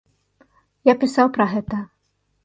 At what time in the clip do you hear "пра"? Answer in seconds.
1.35-1.47